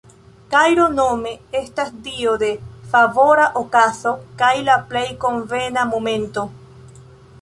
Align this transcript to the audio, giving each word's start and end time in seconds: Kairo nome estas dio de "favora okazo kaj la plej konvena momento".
Kairo 0.51 0.85
nome 0.93 1.33
estas 1.59 1.91
dio 2.07 2.33
de 2.43 2.49
"favora 2.93 3.45
okazo 3.61 4.15
kaj 4.41 4.53
la 4.71 4.79
plej 4.93 5.07
konvena 5.27 5.85
momento". 5.95 6.49